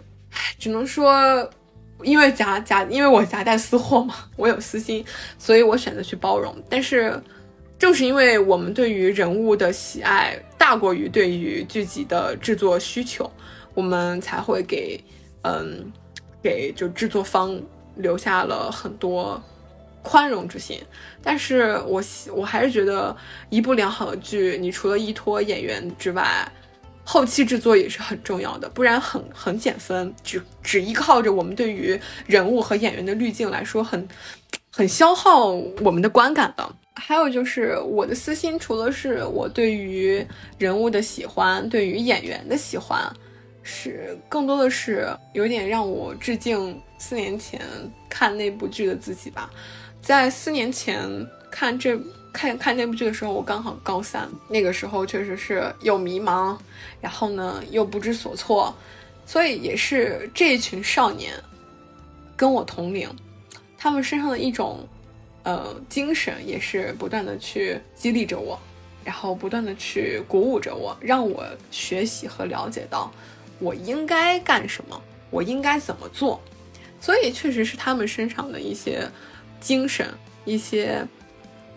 [0.58, 1.48] 只能说，
[2.02, 5.04] 因为夹夹，因为我夹带私货嘛，我有私心，
[5.38, 7.22] 所以我选择去包容，但是。
[7.78, 13.30] 正是因为我们对于人物的喜爱大过于对于剧集的制作需求，
[13.72, 15.02] 我们才会给，
[15.42, 15.90] 嗯，
[16.42, 17.58] 给就制作方
[17.94, 19.40] 留下了很多
[20.02, 20.80] 宽容之心。
[21.22, 22.02] 但是我
[22.34, 23.16] 我还是觉得，
[23.48, 26.50] 一部良好的剧，你除了依托演员之外，
[27.04, 30.12] 后期制作也是很重要的，不然很很减分。
[30.24, 34.08] 只只依靠着我们对于人物和演员的滤镜来说，很
[34.72, 36.68] 很消耗我们的观感的。
[36.98, 40.22] 还有就是我的私心，除了是我对于
[40.58, 43.00] 人物的喜欢，对于演员的喜欢，
[43.62, 47.60] 是更多的是有点让我致敬四年前
[48.08, 49.48] 看那部剧的自己吧。
[50.02, 51.08] 在四年前
[51.50, 51.98] 看这
[52.32, 56.58] 看看那部剧的时候，我刚好高三，那个时候确实是又迷茫，
[57.00, 58.74] 然后呢又不知所措，
[59.24, 61.32] 所以也是这一群少年
[62.36, 63.08] 跟我同龄，
[63.76, 64.86] 他们身上的一种。
[65.44, 68.58] 呃，精神也是不断的去激励着我，
[69.04, 73.10] 然后不断的去鼓舞着我，让我学习和了解到
[73.58, 76.40] 我应该干什么，我应该怎么做。
[77.00, 79.08] 所以确实是他们身上的一些
[79.60, 80.12] 精神、
[80.44, 81.06] 一些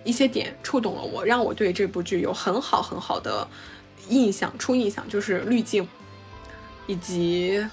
[0.03, 3.47] 一些点触动了我，让我对这部剧有很好很好的
[4.09, 5.87] 印象、初印象，就是滤镜
[6.87, 7.65] 以及。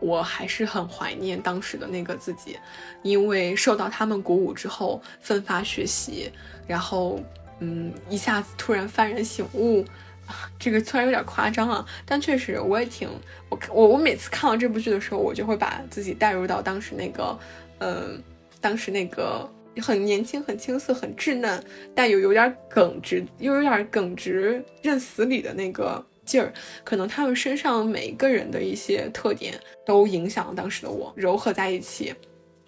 [0.00, 2.58] 我还是很怀念当时的那个自己，
[3.02, 6.30] 因为受到他们鼓舞之后，奋发学习，
[6.66, 7.20] 然后，
[7.60, 9.84] 嗯，一下子突然幡然醒悟，
[10.58, 13.08] 这个虽然有点夸张啊，但确实我也挺
[13.48, 17.38] 我我我每次看到这部剧的时候，我就会把自己带入到当时那个，
[17.78, 18.22] 嗯，
[18.60, 21.62] 当时那个很年轻、很青涩、很稚嫩，
[21.94, 26.52] 但又有点耿直，又有点耿直认死理的那个劲儿。
[26.84, 32.14] 可能他们身上每一个人的一些特点都影响了当时的我，糅合在一起，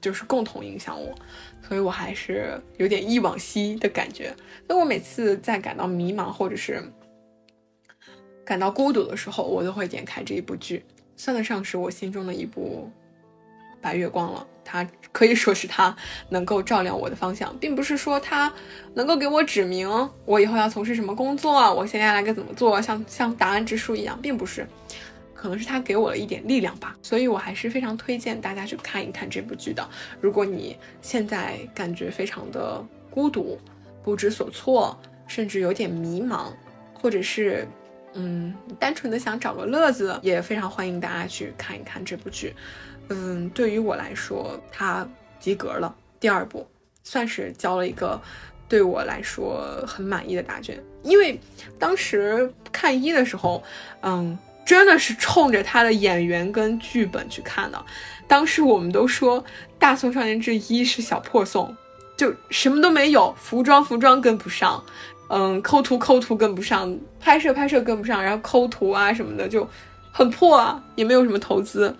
[0.00, 1.14] 就是共同影响我。
[1.68, 4.34] 所以我还是有点忆往昔的感觉。
[4.66, 6.82] 那我每次在感到迷茫或者是。
[8.42, 10.82] 感到孤独的时候，我都会点开这一部剧，
[11.14, 12.90] 算得上是我心中的一部
[13.80, 14.46] 白月光了。
[14.64, 15.94] 它可以说是它
[16.28, 18.52] 能够照亮我的方向，并不是说它
[18.94, 19.88] 能够给我指明
[20.24, 24.64] 我以后要从事什么工作，我接下来该怎么做，像像答案之书一样，并不是，
[25.34, 26.96] 可能是它给我了一点力量吧。
[27.02, 29.88] 所以我还是非常推荐大家去看一看这部剧的。
[30.20, 33.58] 如果你现在感觉非常的孤独、
[34.04, 36.52] 不知所措，甚至有点迷茫，
[36.94, 37.66] 或者是。
[38.14, 42.52] 嗯，单纯的想找个乐子，也非常欢迎大家去看一看这部剧。
[43.10, 45.06] 嗯，对于我来说，它
[45.38, 45.94] 及格了。
[46.18, 46.66] 第二部
[47.04, 48.20] 算是交了一个
[48.68, 50.82] 对我来说很满意的答卷。
[51.02, 51.38] 因为
[51.78, 53.62] 当时看一的时候，
[54.02, 57.84] 嗯，真的是冲着他的演员跟剧本去看的。
[58.28, 59.42] 当时我们都说
[59.78, 61.74] 《大宋少年志一》是小破宋，
[62.16, 64.84] 就什么都没有，服装服装跟不上。
[65.30, 69.66] 嗯，抠图抠图跟不上，拍摄拍摄跟不上，然后抠图啊什么的就
[70.12, 71.96] 很破啊，也没有什么投资，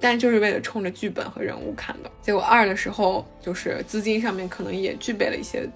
[0.00, 2.10] 但就是为了冲着剧本和人物看的。
[2.22, 5.68] 结果二的时候，就是资金上面可能也具备了一些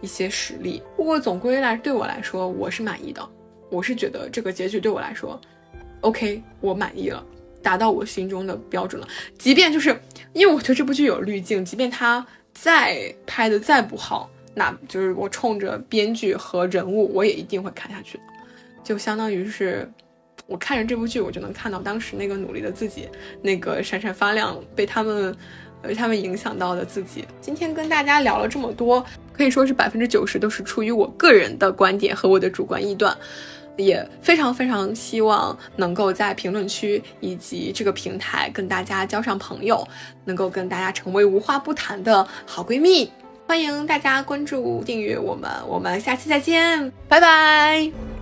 [0.00, 0.82] 一些实力。
[0.96, 3.26] 不过总归来对我来说，我是满意的。
[3.70, 5.40] 我是觉得这个结局对我来说
[6.02, 7.24] ，OK，我满意了，
[7.62, 9.08] 达到我心中的标准了。
[9.38, 9.98] 即便就是
[10.32, 14.30] 因为我觉得这部剧有滤镜，即便它再拍的再不好。
[14.54, 18.24] 那就是我冲着编剧和人物，我也一定会看下去的。
[18.82, 19.86] 就相当于是，
[20.46, 23.08] 我看着这部剧，我就能看到当时那个努力的自己，
[23.42, 25.36] 那个闪闪发亮、被他们、
[25.82, 27.24] 被他们影响到的自己。
[27.40, 33.16] 今天跟大家聊了这么多，可以说是百分之九十都是出于我个人的观点和我的主观臆断，
[33.76, 39.86] 也非常非常希望能够在评论区以及这个平台跟大家交上朋友，
[40.24, 43.10] 能够跟大家成为无话不谈的好闺蜜。
[43.48, 48.15] 欢迎大家关注、订阅我们，我们下期再见，拜拜。